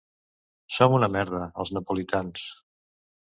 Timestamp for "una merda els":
0.99-1.73